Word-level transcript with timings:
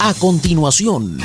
A 0.00 0.14
continuación, 0.14 1.18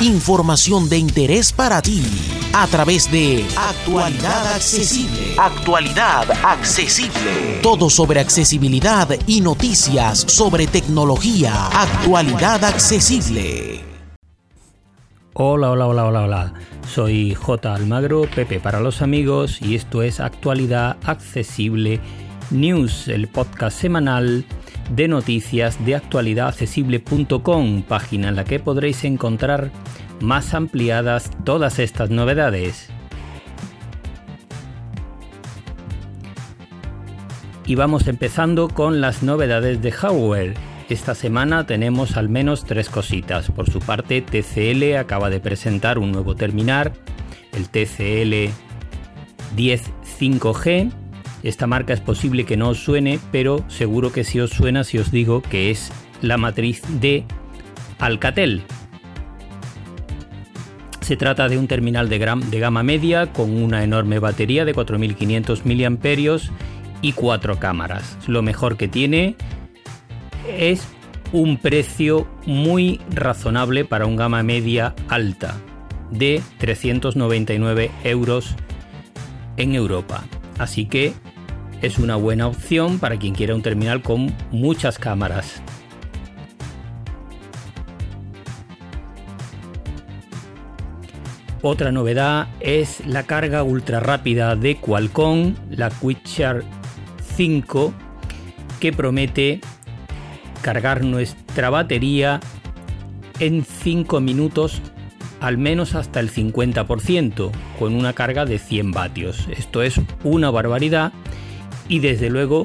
información 0.00 0.88
de 0.88 0.98
interés 0.98 1.52
para 1.52 1.80
ti 1.80 2.02
a 2.52 2.66
través 2.66 3.08
de 3.12 3.46
Actualidad 3.56 4.52
Accesible. 4.52 5.36
Actualidad 5.38 6.32
Accesible. 6.44 7.60
Todo 7.62 7.88
sobre 7.88 8.18
accesibilidad 8.18 9.08
y 9.28 9.40
noticias 9.40 10.18
sobre 10.26 10.66
tecnología. 10.66 11.68
Actualidad 11.68 12.64
Accesible. 12.64 13.84
Hola, 15.34 15.70
hola, 15.70 15.86
hola, 15.86 16.06
hola, 16.06 16.22
hola. 16.24 16.54
Soy 16.92 17.32
J. 17.32 17.74
Almagro, 17.74 18.22
Pepe 18.34 18.58
para 18.58 18.80
los 18.80 19.02
amigos, 19.02 19.62
y 19.62 19.76
esto 19.76 20.02
es 20.02 20.18
Actualidad 20.18 20.96
Accesible 21.04 22.00
News, 22.50 23.06
el 23.06 23.28
podcast 23.28 23.80
semanal 23.80 24.44
de 24.90 25.08
noticias 25.08 25.84
de 25.84 25.96
actualidadaccesible.com, 25.96 27.82
página 27.82 28.28
en 28.28 28.36
la 28.36 28.44
que 28.44 28.60
podréis 28.60 29.04
encontrar 29.04 29.70
más 30.20 30.54
ampliadas 30.54 31.30
todas 31.44 31.78
estas 31.78 32.10
novedades. 32.10 32.88
Y 37.66 37.74
vamos 37.74 38.06
empezando 38.06 38.68
con 38.68 39.00
las 39.00 39.22
novedades 39.22 39.82
de 39.82 39.90
hardware. 39.90 40.54
Esta 40.88 41.16
semana 41.16 41.66
tenemos 41.66 42.16
al 42.16 42.28
menos 42.28 42.64
tres 42.64 42.88
cositas. 42.88 43.50
Por 43.50 43.68
su 43.68 43.80
parte, 43.80 44.22
TCL 44.22 44.96
acaba 44.96 45.30
de 45.30 45.40
presentar 45.40 45.98
un 45.98 46.12
nuevo 46.12 46.36
terminal, 46.36 46.92
el 47.52 47.68
TCL 47.68 48.52
10 49.56 49.82
5G, 50.20 50.92
esta 51.48 51.68
marca 51.68 51.92
es 51.92 52.00
posible 52.00 52.44
que 52.44 52.56
no 52.56 52.70
os 52.70 52.82
suene, 52.82 53.20
pero 53.30 53.64
seguro 53.68 54.12
que 54.12 54.24
sí 54.24 54.40
os 54.40 54.50
suena 54.50 54.82
si 54.82 54.98
os 54.98 55.12
digo 55.12 55.42
que 55.42 55.70
es 55.70 55.92
la 56.20 56.38
matriz 56.38 56.82
de 57.00 57.24
Alcatel. 58.00 58.62
Se 61.00 61.16
trata 61.16 61.48
de 61.48 61.56
un 61.56 61.68
terminal 61.68 62.08
de, 62.08 62.18
gama 62.18 62.82
media 62.82 63.32
con 63.32 63.62
una 63.62 63.84
enorme 63.84 64.18
batería 64.18 64.64
de 64.64 64.74
4500 64.74 65.64
mAh 65.64 66.38
y 67.00 67.12
cuatro 67.12 67.60
cámaras. 67.60 68.18
Lo 68.26 68.42
mejor 68.42 68.76
que 68.76 68.88
tiene 68.88 69.36
es 70.48 70.84
un 71.32 71.58
precio 71.58 72.26
muy 72.44 73.00
razonable 73.14 73.84
para 73.84 74.06
un 74.06 74.16
gama 74.16 74.42
media 74.42 74.96
alta 75.08 75.56
de 76.10 76.42
399 76.58 77.92
euros 78.02 78.56
en 79.56 79.76
Europa. 79.76 80.24
Así 80.58 80.86
que 80.86 81.12
es 81.82 81.98
una 81.98 82.16
buena 82.16 82.46
opción 82.46 82.98
para 82.98 83.18
quien 83.18 83.34
quiera 83.34 83.54
un 83.54 83.62
terminal 83.62 84.02
con 84.02 84.34
muchas 84.50 84.98
cámaras. 84.98 85.62
Otra 91.62 91.90
novedad 91.90 92.48
es 92.60 93.04
la 93.06 93.24
carga 93.24 93.62
ultra 93.62 93.98
rápida 93.98 94.54
de 94.54 94.76
Qualcomm, 94.76 95.54
la 95.70 95.90
QuickCharge 95.90 96.66
5, 97.36 97.92
que 98.78 98.92
promete 98.92 99.60
cargar 100.62 101.02
nuestra 101.02 101.70
batería 101.70 102.40
en 103.40 103.64
5 103.64 104.20
minutos 104.20 104.80
al 105.40 105.58
menos 105.58 105.94
hasta 105.94 106.20
el 106.20 106.30
50%, 106.30 107.50
con 107.78 107.94
una 107.94 108.12
carga 108.12 108.44
de 108.44 108.58
100 108.58 108.92
vatios. 108.92 109.48
Esto 109.50 109.82
es 109.82 110.00
una 110.24 110.50
barbaridad 110.50 111.12
y 111.88 112.00
desde 112.00 112.30
luego 112.30 112.64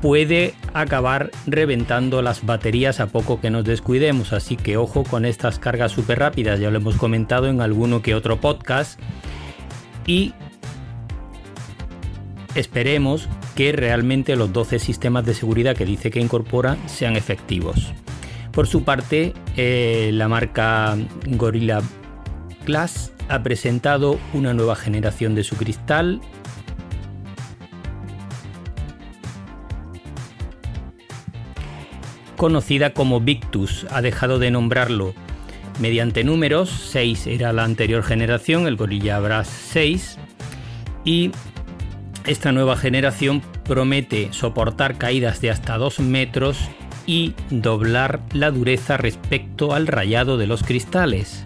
puede 0.00 0.54
acabar 0.74 1.30
reventando 1.46 2.22
las 2.22 2.46
baterías 2.46 3.00
a 3.00 3.08
poco 3.08 3.40
que 3.40 3.50
nos 3.50 3.64
descuidemos. 3.64 4.32
Así 4.32 4.56
que 4.56 4.76
ojo 4.76 5.04
con 5.04 5.24
estas 5.24 5.58
cargas 5.58 5.92
súper 5.92 6.20
rápidas, 6.20 6.60
ya 6.60 6.70
lo 6.70 6.78
hemos 6.78 6.96
comentado 6.96 7.48
en 7.48 7.60
alguno 7.60 8.02
que 8.02 8.14
otro 8.14 8.40
podcast. 8.40 9.00
Y 10.06 10.34
esperemos 12.54 13.28
que 13.54 13.72
realmente 13.72 14.36
los 14.36 14.52
12 14.52 14.78
sistemas 14.78 15.26
de 15.26 15.34
seguridad 15.34 15.76
que 15.76 15.84
dice 15.84 16.10
que 16.10 16.20
incorpora 16.20 16.76
sean 16.86 17.16
efectivos. 17.16 17.92
Por 18.52 18.66
su 18.66 18.84
parte, 18.84 19.34
eh, 19.56 20.10
la 20.14 20.28
marca 20.28 20.96
Gorilla 21.26 21.80
Glass 22.66 23.12
ha 23.28 23.42
presentado 23.42 24.18
una 24.32 24.54
nueva 24.54 24.74
generación 24.74 25.34
de 25.34 25.44
su 25.44 25.56
cristal 25.56 26.20
conocida 32.38 32.94
como 32.94 33.20
Victus, 33.20 33.84
ha 33.90 34.00
dejado 34.00 34.38
de 34.38 34.50
nombrarlo 34.50 35.12
mediante 35.80 36.24
números, 36.24 36.70
6 36.70 37.26
era 37.26 37.52
la 37.52 37.64
anterior 37.64 38.02
generación, 38.02 38.66
el 38.66 38.76
Gorilla 38.76 39.18
Brass 39.18 39.48
6, 39.48 40.18
y 41.04 41.32
esta 42.26 42.52
nueva 42.52 42.76
generación 42.76 43.42
promete 43.64 44.32
soportar 44.32 44.96
caídas 44.98 45.40
de 45.40 45.50
hasta 45.50 45.76
2 45.78 45.98
metros 45.98 46.58
y 47.06 47.34
doblar 47.50 48.22
la 48.32 48.52
dureza 48.52 48.96
respecto 48.96 49.74
al 49.74 49.88
rayado 49.88 50.38
de 50.38 50.46
los 50.46 50.62
cristales. 50.62 51.44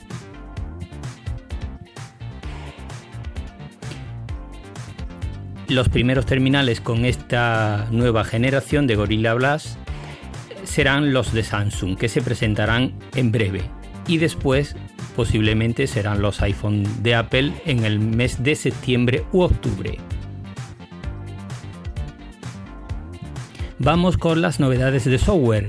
Los 5.68 5.88
primeros 5.88 6.26
terminales 6.26 6.82
con 6.82 7.06
esta 7.06 7.88
nueva 7.90 8.24
generación 8.24 8.86
de 8.86 8.96
Gorilla 8.96 9.32
Glass 9.32 9.78
serán 10.72 11.12
los 11.12 11.34
de 11.34 11.42
Samsung, 11.42 11.98
que 11.98 12.08
se 12.08 12.22
presentarán 12.22 12.94
en 13.14 13.30
breve. 13.30 13.60
Y 14.06 14.16
después 14.16 14.74
posiblemente 15.14 15.86
serán 15.86 16.22
los 16.22 16.40
iPhone 16.40 16.86
de 17.02 17.14
Apple 17.14 17.52
en 17.66 17.84
el 17.84 18.00
mes 18.00 18.42
de 18.42 18.54
septiembre 18.54 19.22
u 19.32 19.42
octubre. 19.42 19.98
Vamos 23.78 24.16
con 24.16 24.40
las 24.40 24.60
novedades 24.60 25.04
de 25.04 25.18
software. 25.18 25.66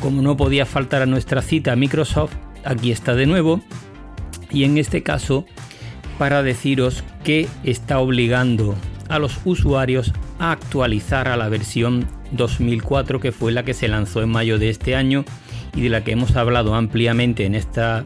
Como 0.00 0.22
no 0.22 0.38
podía 0.38 0.64
faltar 0.64 1.02
a 1.02 1.06
nuestra 1.06 1.42
cita 1.42 1.76
Microsoft, 1.76 2.32
aquí 2.64 2.92
está 2.92 3.14
de 3.14 3.26
nuevo. 3.26 3.60
Y 4.50 4.64
en 4.64 4.78
este 4.78 5.02
caso, 5.02 5.44
para 6.18 6.42
deciros 6.42 7.04
que 7.24 7.46
está 7.62 7.98
obligando 7.98 8.74
a 9.10 9.18
los 9.18 9.38
usuarios 9.44 10.14
a 10.38 10.52
actualizar 10.52 11.28
a 11.28 11.36
la 11.36 11.50
versión 11.50 12.15
2004 12.32 13.20
que 13.20 13.32
fue 13.32 13.52
la 13.52 13.64
que 13.64 13.74
se 13.74 13.88
lanzó 13.88 14.22
en 14.22 14.30
mayo 14.30 14.58
de 14.58 14.70
este 14.70 14.96
año 14.96 15.24
y 15.74 15.82
de 15.82 15.88
la 15.90 16.04
que 16.04 16.12
hemos 16.12 16.36
hablado 16.36 16.74
ampliamente 16.74 17.44
en 17.44 17.54
esta 17.54 18.04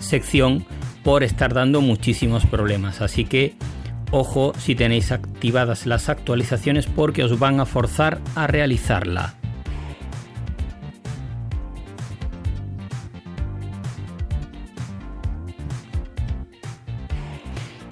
sección 0.00 0.64
por 1.02 1.22
estar 1.22 1.54
dando 1.54 1.80
muchísimos 1.80 2.46
problemas. 2.46 3.00
Así 3.00 3.24
que 3.24 3.54
ojo 4.10 4.52
si 4.58 4.74
tenéis 4.74 5.12
activadas 5.12 5.86
las 5.86 6.08
actualizaciones 6.08 6.86
porque 6.86 7.24
os 7.24 7.38
van 7.38 7.60
a 7.60 7.66
forzar 7.66 8.20
a 8.34 8.46
realizarla. 8.46 9.39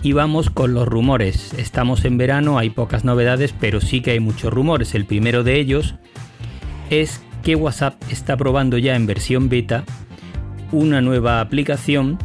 Y 0.03 0.13
vamos 0.13 0.51
con 0.51 0.75
los 0.75 0.87
rumores. 0.87 1.53
Estamos 1.55 2.05
en 2.05 2.19
verano, 2.19 2.59
hay 2.59 2.71
pocas 2.71 3.05
novedades, 3.05 3.55
pero 3.59 3.81
sí 3.81 4.01
que 4.01 4.13
hay 4.13 4.21
muchos 4.21 4.53
rumores. 4.53 4.95
El 4.95 5.07
primero 5.07 5.43
de 5.43 5.59
ellos 5.59 5.97
es 6.91 7.21
que 7.43 7.57
WhatsApp 7.57 8.01
está 8.11 8.37
probando 8.37 8.79
ya 8.79 8.95
en 8.95 9.07
versión 9.07 9.49
beta 9.49 9.85
una 10.71 11.01
nueva 11.01 11.41
aplicación 11.41 12.19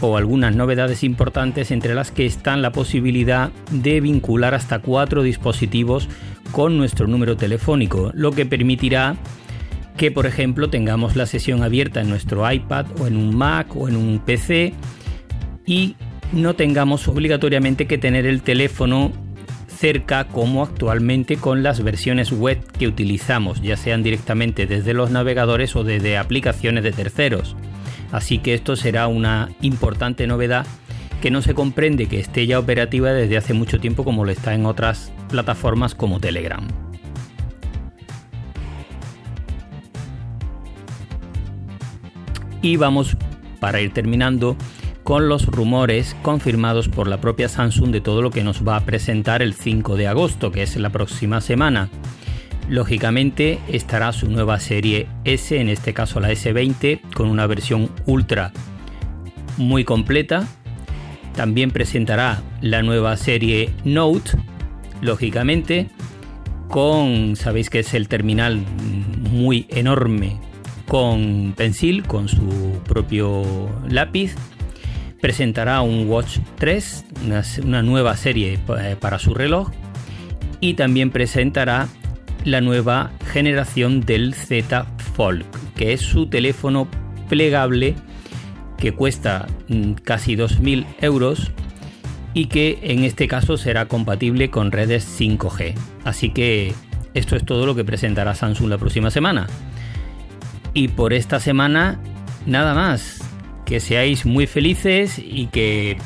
o 0.00 0.16
algunas 0.16 0.54
novedades 0.54 1.02
importantes 1.02 1.70
entre 1.70 1.94
las 1.94 2.10
que 2.10 2.26
están 2.26 2.62
la 2.62 2.72
posibilidad 2.72 3.50
de 3.70 4.00
vincular 4.00 4.54
hasta 4.54 4.80
cuatro 4.80 5.22
dispositivos 5.22 6.08
con 6.52 6.76
nuestro 6.76 7.06
número 7.06 7.36
telefónico, 7.36 8.10
lo 8.14 8.32
que 8.32 8.46
permitirá 8.46 9.16
que 9.96 10.10
por 10.10 10.26
ejemplo 10.26 10.68
tengamos 10.68 11.16
la 11.16 11.26
sesión 11.26 11.62
abierta 11.62 12.02
en 12.02 12.10
nuestro 12.10 12.50
iPad 12.50 12.86
o 13.00 13.06
en 13.06 13.16
un 13.16 13.34
Mac 13.34 13.74
o 13.74 13.88
en 13.88 13.96
un 13.96 14.18
PC 14.18 14.74
y 15.64 15.96
no 16.32 16.54
tengamos 16.54 17.08
obligatoriamente 17.08 17.86
que 17.86 17.98
tener 17.98 18.26
el 18.26 18.42
teléfono 18.42 19.12
cerca 19.68 20.24
como 20.24 20.62
actualmente 20.62 21.36
con 21.36 21.62
las 21.62 21.82
versiones 21.82 22.32
web 22.32 22.58
que 22.78 22.88
utilizamos, 22.88 23.60
ya 23.60 23.76
sean 23.76 24.02
directamente 24.02 24.66
desde 24.66 24.94
los 24.94 25.10
navegadores 25.10 25.76
o 25.76 25.84
desde 25.84 26.16
aplicaciones 26.16 26.82
de 26.82 26.92
terceros. 26.92 27.56
Así 28.12 28.38
que 28.38 28.54
esto 28.54 28.76
será 28.76 29.06
una 29.06 29.50
importante 29.60 30.26
novedad 30.26 30.66
que 31.20 31.30
no 31.30 31.42
se 31.42 31.54
comprende 31.54 32.06
que 32.06 32.20
esté 32.20 32.46
ya 32.46 32.58
operativa 32.58 33.12
desde 33.12 33.36
hace 33.36 33.54
mucho 33.54 33.80
tiempo 33.80 34.04
como 34.04 34.24
lo 34.24 34.30
está 34.30 34.54
en 34.54 34.66
otras 34.66 35.12
plataformas 35.28 35.94
como 35.94 36.20
Telegram. 36.20 36.66
Y 42.62 42.76
vamos, 42.76 43.16
para 43.60 43.80
ir 43.80 43.92
terminando, 43.92 44.56
con 45.06 45.28
los 45.28 45.46
rumores 45.46 46.16
confirmados 46.22 46.88
por 46.88 47.06
la 47.06 47.20
propia 47.20 47.48
Samsung 47.48 47.92
de 47.92 48.00
todo 48.00 48.22
lo 48.22 48.32
que 48.32 48.42
nos 48.42 48.66
va 48.66 48.74
a 48.74 48.84
presentar 48.84 49.40
el 49.40 49.54
5 49.54 49.94
de 49.94 50.08
agosto, 50.08 50.50
que 50.50 50.64
es 50.64 50.74
la 50.74 50.90
próxima 50.90 51.40
semana. 51.40 51.90
Lógicamente 52.68 53.60
estará 53.68 54.10
su 54.12 54.28
nueva 54.28 54.58
serie 54.58 55.06
S, 55.22 55.60
en 55.60 55.68
este 55.68 55.94
caso 55.94 56.18
la 56.18 56.32
S20, 56.32 57.02
con 57.14 57.28
una 57.28 57.46
versión 57.46 57.88
ultra 58.04 58.52
muy 59.56 59.84
completa. 59.84 60.44
También 61.36 61.70
presentará 61.70 62.42
la 62.60 62.82
nueva 62.82 63.16
serie 63.16 63.70
Note, 63.84 64.32
lógicamente, 65.02 65.88
con, 66.66 67.36
sabéis 67.36 67.70
que 67.70 67.78
es 67.78 67.94
el 67.94 68.08
terminal 68.08 68.60
muy 69.30 69.66
enorme 69.68 70.40
con 70.88 71.54
Pencil, 71.56 72.02
con 72.08 72.26
su 72.26 72.80
propio 72.88 73.44
lápiz. 73.88 74.34
Presentará 75.20 75.80
un 75.80 76.08
Watch 76.08 76.38
3, 76.58 77.04
una, 77.64 77.82
nueva 77.82 78.16
serie 78.16 78.58
eh, 78.80 78.96
para 78.98 79.18
su 79.18 79.34
reloj. 79.34 79.70
Y 80.60 80.74
también 80.74 81.10
presentará 81.10 81.88
la 82.44 82.60
nueva 82.60 83.10
generación 83.32 84.00
del 84.00 84.34
Z 84.34 84.86
Fold, 85.14 85.44
que 85.74 85.92
es 85.92 86.00
su 86.00 86.28
teléfono 86.28 86.88
plegable 87.28 87.94
que 88.78 88.92
cuesta 88.92 89.46
mm, 89.68 89.92
casi 90.04 90.36
2.000 90.36 90.86
euros 91.00 91.50
y 92.34 92.46
que 92.46 92.78
en 92.82 93.04
este 93.04 93.28
caso 93.28 93.56
será 93.56 93.86
compatible 93.86 94.50
con 94.50 94.70
redes 94.70 95.06
5G. 95.18 95.74
Así 96.04 96.30
que 96.30 96.74
esto 97.14 97.34
es 97.34 97.44
todo 97.46 97.64
lo 97.64 97.74
que 97.74 97.84
presentará 97.84 98.34
Samsung 98.34 98.68
la 98.68 98.76
próxima 98.76 99.10
semana. 99.10 99.46
Y 100.74 100.88
por 100.88 101.14
esta 101.14 101.40
semana, 101.40 101.98
nada 102.44 102.74
más. 102.74 103.15
Que 103.66 103.80
seáis 103.80 104.24
muy 104.24 104.46
felices 104.46 105.18
y 105.18 105.48
que 105.48 105.98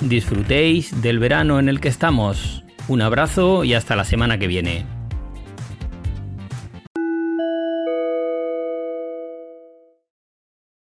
disfrutéis 0.00 1.00
del 1.00 1.18
verano 1.18 1.58
en 1.58 1.70
el 1.70 1.80
que 1.80 1.88
estamos. 1.88 2.64
Un 2.88 3.00
abrazo 3.00 3.64
y 3.64 3.72
hasta 3.72 3.96
la 3.96 4.04
semana 4.04 4.38
que 4.38 4.48
viene. 4.48 4.93